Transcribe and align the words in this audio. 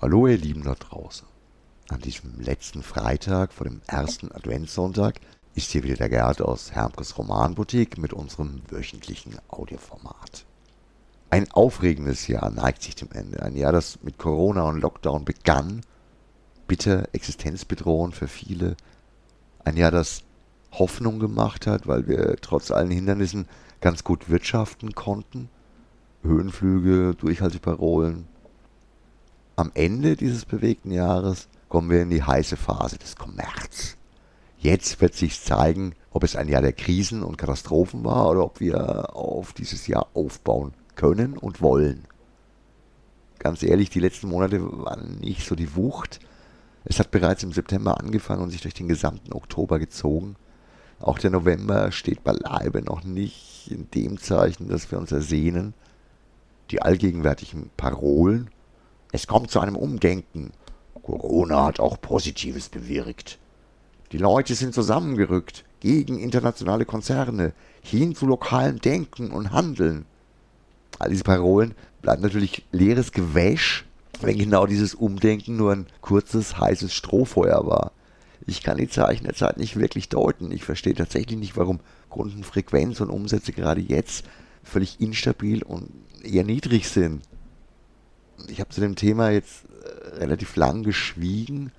Hallo 0.00 0.28
ihr 0.28 0.38
Lieben 0.38 0.62
da 0.62 0.76
draußen. 0.76 1.26
An 1.88 1.98
diesem 1.98 2.38
letzten 2.38 2.84
Freitag 2.84 3.52
vor 3.52 3.66
dem 3.66 3.80
ersten 3.88 4.30
Adventssonntag 4.30 5.18
ist 5.56 5.72
hier 5.72 5.82
wieder 5.82 5.96
der 5.96 6.08
Gerd 6.08 6.40
aus 6.40 6.70
Hermkes 6.70 7.18
Romanboutique 7.18 7.98
mit 7.98 8.12
unserem 8.12 8.62
wöchentlichen 8.68 9.40
Audioformat. 9.48 10.46
Ein 11.30 11.50
aufregendes 11.50 12.28
Jahr 12.28 12.48
neigt 12.50 12.84
sich 12.84 12.94
dem 12.94 13.10
Ende. 13.10 13.42
Ein 13.42 13.56
Jahr, 13.56 13.72
das 13.72 13.98
mit 14.04 14.18
Corona 14.18 14.68
und 14.68 14.80
Lockdown 14.80 15.24
begann, 15.24 15.80
bitter 16.68 17.08
existenzbedrohend 17.12 18.14
für 18.14 18.28
viele. 18.28 18.76
Ein 19.64 19.76
Jahr, 19.76 19.90
das 19.90 20.22
Hoffnung 20.70 21.18
gemacht 21.18 21.66
hat, 21.66 21.88
weil 21.88 22.06
wir 22.06 22.36
trotz 22.40 22.70
allen 22.70 22.92
Hindernissen 22.92 23.48
ganz 23.80 24.04
gut 24.04 24.30
wirtschaften 24.30 24.94
konnten. 24.94 25.48
Höhenflüge, 26.22 27.16
Durchhalteparolen. 27.16 28.28
Am 29.58 29.72
Ende 29.74 30.14
dieses 30.14 30.44
bewegten 30.44 30.92
Jahres 30.92 31.48
kommen 31.68 31.90
wir 31.90 32.02
in 32.02 32.10
die 32.10 32.22
heiße 32.22 32.56
Phase 32.56 32.96
des 32.96 33.16
Kommerz. 33.16 33.96
Jetzt 34.60 35.00
wird 35.00 35.14
sich 35.14 35.42
zeigen, 35.42 35.96
ob 36.12 36.22
es 36.22 36.36
ein 36.36 36.46
Jahr 36.46 36.62
der 36.62 36.72
Krisen 36.72 37.24
und 37.24 37.38
Katastrophen 37.38 38.04
war 38.04 38.30
oder 38.30 38.44
ob 38.44 38.60
wir 38.60 39.16
auf 39.16 39.52
dieses 39.54 39.88
Jahr 39.88 40.06
aufbauen 40.14 40.74
können 40.94 41.36
und 41.36 41.60
wollen. 41.60 42.04
Ganz 43.40 43.64
ehrlich, 43.64 43.90
die 43.90 43.98
letzten 43.98 44.28
Monate 44.28 44.60
waren 44.62 45.18
nicht 45.18 45.44
so 45.44 45.56
die 45.56 45.74
Wucht. 45.74 46.20
Es 46.84 47.00
hat 47.00 47.10
bereits 47.10 47.42
im 47.42 47.50
September 47.50 47.98
angefangen 47.98 48.44
und 48.44 48.50
sich 48.50 48.60
durch 48.60 48.74
den 48.74 48.86
gesamten 48.86 49.32
Oktober 49.32 49.80
gezogen. 49.80 50.36
Auch 51.00 51.18
der 51.18 51.30
November 51.30 51.90
steht 51.90 52.22
beileibe 52.22 52.80
noch 52.82 53.02
nicht 53.02 53.72
in 53.72 53.90
dem 53.90 54.20
Zeichen, 54.20 54.68
das 54.68 54.88
wir 54.92 55.00
uns 55.00 55.10
ersehnen. 55.10 55.74
Die 56.70 56.80
allgegenwärtigen 56.80 57.70
Parolen. 57.76 58.50
Es 59.12 59.26
kommt 59.26 59.50
zu 59.50 59.60
einem 59.60 59.76
Umdenken. 59.76 60.52
Corona 61.02 61.64
hat 61.64 61.80
auch 61.80 62.00
Positives 62.00 62.68
bewirkt. 62.68 63.38
Die 64.12 64.18
Leute 64.18 64.54
sind 64.54 64.74
zusammengerückt 64.74 65.64
gegen 65.80 66.18
internationale 66.18 66.84
Konzerne, 66.84 67.52
hin 67.82 68.14
zu 68.14 68.26
lokalem 68.26 68.80
Denken 68.80 69.30
und 69.30 69.52
Handeln. 69.52 70.04
All 70.98 71.10
diese 71.10 71.24
Parolen 71.24 71.74
bleiben 72.02 72.22
natürlich 72.22 72.64
leeres 72.72 73.12
Gewäsch, 73.12 73.86
wenn 74.20 74.38
genau 74.38 74.66
dieses 74.66 74.94
Umdenken 74.94 75.56
nur 75.56 75.72
ein 75.72 75.86
kurzes, 76.00 76.58
heißes 76.58 76.92
Strohfeuer 76.92 77.66
war. 77.66 77.92
Ich 78.46 78.62
kann 78.62 78.78
die 78.78 78.88
Zeichen 78.88 79.24
der 79.24 79.34
Zeit 79.34 79.58
nicht 79.58 79.76
wirklich 79.76 80.08
deuten. 80.08 80.50
Ich 80.52 80.64
verstehe 80.64 80.94
tatsächlich 80.94 81.38
nicht, 81.38 81.56
warum 81.56 81.80
Kundenfrequenz 82.08 83.00
und 83.00 83.10
Umsätze 83.10 83.52
gerade 83.52 83.80
jetzt 83.80 84.24
völlig 84.62 85.00
instabil 85.00 85.62
und 85.62 85.90
eher 86.22 86.44
niedrig 86.44 86.88
sind. 86.88 87.22
Ich 88.46 88.60
habe 88.60 88.70
zu 88.70 88.80
dem 88.80 88.94
Thema 88.94 89.30
jetzt 89.30 89.64
äh, 89.64 90.16
relativ 90.18 90.56
lang 90.56 90.82
geschwiegen, 90.82 91.72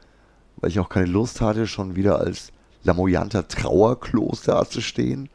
weil 0.58 0.70
ich 0.70 0.80
auch 0.80 0.90
keine 0.90 1.08
Lust 1.08 1.42
hatte, 1.42 1.68
schon 1.68 1.96
wieder 1.96 2.20
als 2.20 2.52
lamoyanter 2.84 3.48
Trauerkloß 3.48 4.44
dazustehen. 4.44 5.30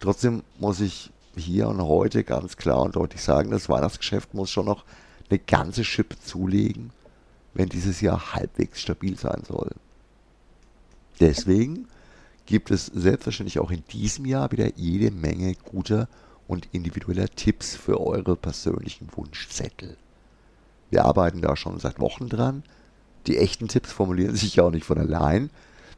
Trotzdem 0.00 0.42
muss 0.58 0.80
ich 0.80 1.10
hier 1.36 1.68
und 1.68 1.82
heute 1.82 2.24
ganz 2.24 2.56
klar 2.56 2.82
und 2.82 2.96
deutlich 2.96 3.22
sagen, 3.22 3.50
das 3.50 3.68
Weihnachtsgeschäft 3.68 4.34
muss 4.34 4.50
schon 4.50 4.66
noch 4.66 4.84
eine 5.28 5.38
ganze 5.38 5.84
Schippe 5.84 6.18
zulegen, 6.18 6.90
wenn 7.54 7.68
dieses 7.68 8.00
Jahr 8.00 8.34
halbwegs 8.34 8.80
stabil 8.80 9.16
sein 9.16 9.42
soll. 9.46 9.70
Deswegen 11.20 11.86
gibt 12.46 12.70
es 12.70 12.86
selbstverständlich 12.86 13.58
auch 13.58 13.70
in 13.70 13.84
diesem 13.92 14.24
Jahr 14.24 14.50
wieder 14.50 14.74
jede 14.76 15.10
Menge 15.10 15.54
guter 15.54 16.08
und 16.48 16.68
individueller 16.72 17.28
Tipps 17.28 17.76
für 17.76 18.00
eure 18.00 18.34
persönlichen 18.34 19.08
Wunschzettel. 19.14 19.96
Wir 20.90 21.04
arbeiten 21.04 21.40
da 21.40 21.56
schon 21.56 21.78
seit 21.78 22.00
Wochen 22.00 22.28
dran. 22.28 22.62
Die 23.26 23.38
echten 23.38 23.68
Tipps 23.68 23.92
formulieren 23.92 24.36
sich 24.36 24.56
ja 24.56 24.64
auch 24.64 24.70
nicht 24.70 24.84
von 24.84 24.98
allein. 24.98 25.50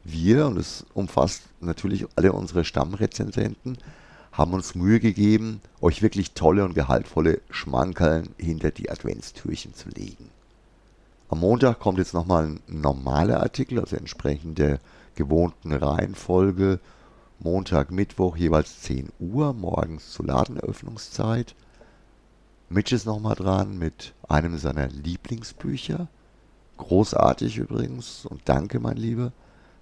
Wir, 0.03 0.47
und 0.47 0.57
es 0.57 0.85
umfasst 0.93 1.43
natürlich 1.61 2.05
alle 2.15 2.33
unsere 2.33 2.65
Stammrezensenten, 2.65 3.77
haben 4.33 4.53
uns 4.53 4.75
Mühe 4.75 4.99
gegeben, 4.99 5.61
euch 5.79 6.01
wirklich 6.01 6.33
tolle 6.33 6.65
und 6.65 6.73
gehaltvolle 6.73 7.39
Schmankerln 7.49 8.29
hinter 8.37 8.71
die 8.71 8.89
Adventstürchen 8.89 9.73
zu 9.75 9.89
legen. 9.89 10.29
Am 11.29 11.39
Montag 11.39 11.79
kommt 11.79 11.99
jetzt 11.99 12.13
nochmal 12.13 12.45
ein 12.45 12.59
normaler 12.67 13.41
Artikel, 13.41 13.79
also 13.79 13.95
entsprechend 13.95 14.59
der 14.59 14.79
gewohnten 15.15 15.71
Reihenfolge. 15.71 16.79
Montag, 17.39 17.91
Mittwoch 17.91 18.37
jeweils 18.37 18.81
10 18.81 19.09
Uhr, 19.19 19.53
morgens 19.53 20.11
zur 20.11 20.25
Ladenöffnungszeit. 20.27 21.55
Mitch 22.73 22.95
ist 22.95 23.05
nochmal 23.05 23.35
dran 23.35 23.77
mit 23.77 24.13
einem 24.27 24.57
seiner 24.57 24.87
Lieblingsbücher. 24.87 26.07
Großartig 26.77 27.57
übrigens 27.57 28.25
und 28.25 28.41
danke, 28.45 28.79
mein 28.79 28.97
Lieber. 28.97 29.31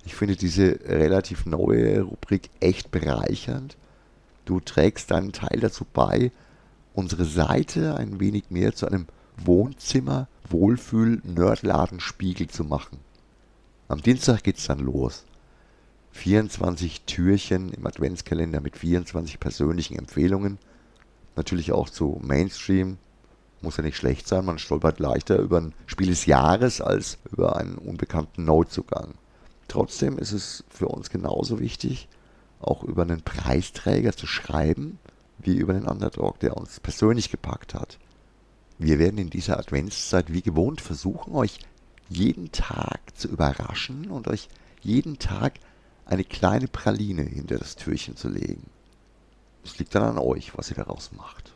Ich 0.06 0.14
finde 0.14 0.36
diese 0.36 0.80
relativ 0.86 1.46
neue 1.46 2.02
Rubrik 2.02 2.50
echt 2.60 2.92
bereichernd. 2.92 3.78
Du 4.44 4.60
trägst 4.60 5.10
deinen 5.10 5.32
Teil 5.32 5.62
dazu 5.62 5.86
bei, 5.94 6.32
unsere 6.94 7.24
Seite 7.24 7.96
ein 7.96 8.20
wenig 8.20 8.50
mehr 8.50 8.76
zu 8.76 8.88
einem 8.88 9.06
Wohnzimmer, 9.38 10.28
Wohlfühl, 10.50 11.22
Nerdladenspiegel 11.24 12.48
zu 12.48 12.66
machen. 12.66 13.00
Am 13.88 14.02
Dienstag 14.02 14.44
geht's 14.44 14.68
dann 14.68 14.80
los. 14.80 15.24
24 16.12 17.04
Türchen 17.06 17.72
im 17.72 17.88
Adventskalender 17.88 18.60
mit 18.60 18.78
24 18.78 19.40
persönlichen 19.40 19.98
Empfehlungen. 19.98 20.58
Natürlich 21.36 21.72
auch 21.72 21.90
zu 21.90 22.20
Mainstream. 22.24 22.98
Muss 23.62 23.78
ja 23.78 23.84
nicht 23.84 23.98
schlecht 23.98 24.28
sein, 24.28 24.46
man 24.46 24.58
stolpert 24.58 25.00
leichter 25.00 25.38
über 25.38 25.60
ein 25.60 25.74
Spiel 25.86 26.08
des 26.08 26.26
Jahres 26.26 26.82
als 26.82 27.20
über 27.32 27.58
einen 27.58 27.76
unbekannten 27.76 28.44
Neuzugang. 28.44 29.14
Trotzdem 29.68 30.18
ist 30.18 30.32
es 30.32 30.64
für 30.70 30.88
uns 30.88 31.10
genauso 31.10 31.60
wichtig, 31.60 32.08
auch 32.60 32.84
über 32.84 33.04
einen 33.04 33.22
Preisträger 33.22 34.14
zu 34.14 34.28
schreiben, 34.28 35.00
wie 35.40 35.56
über 35.56 35.74
einen 35.74 35.88
Underdog, 35.88 36.40
der 36.40 36.58
uns 36.58 36.80
persönlich 36.80 37.32
gepackt 37.32 37.74
hat. 37.74 37.98
Wir 38.78 39.00
werden 39.00 39.20
in 39.20 39.30
dieser 39.30 39.60
Adventszeit 39.60 40.34
wie 40.34 40.42
gewohnt 40.42 40.82
versuchen, 40.82 41.34
euch 41.34 41.60
jeden 42.10 42.52
Tag 42.52 43.00
zu 43.14 43.28
überraschen 43.28 44.10
und 44.10 44.28
euch 44.28 44.50
jeden 44.82 45.20
Tag 45.20 45.60
eine 46.06 46.24
kleine 46.24 46.68
Praline 46.68 47.22
hinter 47.22 47.58
das 47.58 47.76
Türchen 47.76 48.18
zu 48.18 48.28
legen. 48.28 48.66
Es 49.64 49.78
liegt 49.78 49.94
dann 49.96 50.04
an 50.04 50.18
euch, 50.18 50.58
was 50.58 50.70
ihr 50.70 50.76
daraus 50.76 51.12
macht. 51.12 51.56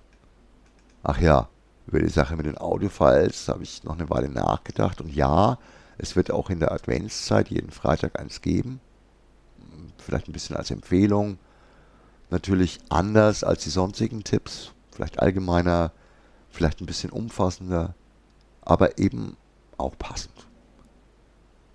Ach 1.04 1.20
ja, 1.20 1.50
über 1.88 2.00
die 2.00 2.10
Sache 2.10 2.36
mit 2.36 2.46
den 2.46 2.58
Audiofiles 2.58 3.48
habe 3.48 3.64
ich 3.64 3.84
noch 3.84 3.98
eine 3.98 4.10
Weile 4.10 4.30
nachgedacht 4.30 5.02
und 5.02 5.14
ja, 5.14 5.58
es 5.98 6.16
wird 6.16 6.32
auch 6.32 6.50
in 6.50 6.60
der 6.60 6.72
Adventszeit 6.72 7.50
jeden 7.50 7.72
Freitag 7.72 8.20
eins 8.20 8.42
geben. 8.42 8.80
Vielleicht 9.98 10.28
ein 10.28 10.34
bisschen 10.34 10.56
als 10.56 10.72
Empfehlung. 10.72 11.38
Natürlich 12.30 12.80
anders 12.90 13.44
als 13.44 13.64
die 13.64 13.70
sonstigen 13.70 14.24
Tipps. 14.24 14.74
Vielleicht 14.92 15.20
allgemeiner, 15.20 15.92
vielleicht 16.50 16.82
ein 16.82 16.86
bisschen 16.86 17.12
umfassender, 17.12 17.96
aber 18.62 18.98
eben 18.98 19.38
auch 19.78 19.98
passend. 19.98 20.48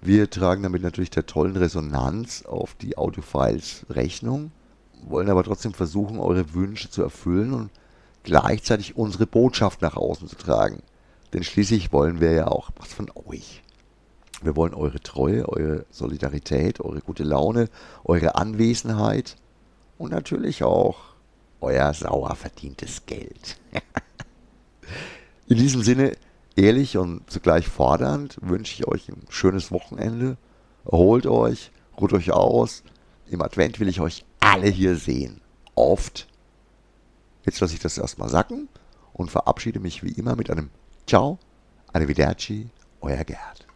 Wir 0.00 0.30
tragen 0.30 0.62
damit 0.62 0.82
natürlich 0.82 1.10
der 1.10 1.26
tollen 1.26 1.56
Resonanz 1.56 2.44
auf 2.46 2.74
die 2.74 2.96
Audiofiles 2.96 3.84
Rechnung, 3.90 4.50
wollen 5.06 5.30
aber 5.30 5.44
trotzdem 5.44 5.74
versuchen, 5.74 6.18
eure 6.18 6.54
Wünsche 6.54 6.90
zu 6.90 7.02
erfüllen 7.02 7.52
und 7.52 7.70
gleichzeitig 8.22 8.96
unsere 8.96 9.26
Botschaft 9.26 9.82
nach 9.82 9.96
außen 9.96 10.28
zu 10.28 10.36
tragen. 10.36 10.82
Denn 11.32 11.44
schließlich 11.44 11.92
wollen 11.92 12.20
wir 12.20 12.32
ja 12.32 12.48
auch 12.48 12.70
was 12.76 12.92
von 12.92 13.10
euch. 13.26 13.62
Wir 14.42 14.56
wollen 14.56 14.74
eure 14.74 15.00
Treue, 15.00 15.48
eure 15.48 15.84
Solidarität, 15.90 16.80
eure 16.80 17.00
gute 17.00 17.24
Laune, 17.24 17.68
eure 18.04 18.36
Anwesenheit 18.36 19.36
und 19.98 20.12
natürlich 20.12 20.64
auch 20.64 20.96
euer 21.60 21.92
sauer 21.92 22.34
verdientes 22.36 23.04
Geld. 23.06 23.58
In 25.46 25.58
diesem 25.58 25.82
Sinne, 25.82 26.12
ehrlich 26.56 26.96
und 26.96 27.30
zugleich 27.30 27.68
fordernd 27.68 28.38
wünsche 28.40 28.74
ich 28.74 28.88
euch 28.88 29.08
ein 29.08 29.26
schönes 29.28 29.70
Wochenende. 29.70 30.36
Erholt 30.90 31.26
euch, 31.26 31.70
ruht 32.00 32.12
euch 32.14 32.32
aus. 32.32 32.82
Im 33.30 33.42
Advent 33.42 33.78
will 33.78 33.88
ich 33.88 34.00
euch 34.00 34.24
alle 34.40 34.66
hier 34.66 34.96
sehen. 34.96 35.40
Oft. 35.76 36.26
Jetzt 37.44 37.60
lasse 37.60 37.74
ich 37.74 37.80
das 37.80 37.96
erstmal 37.96 38.28
sacken 38.28 38.68
und 39.12 39.30
verabschiede 39.30 39.78
mich 39.78 40.02
wie 40.02 40.12
immer 40.12 40.34
mit 40.34 40.50
einem 40.50 40.68
Ciao, 41.06 41.38
Arrivederci, 41.92 42.68
euer 43.00 43.24
Gerd. 43.24 43.69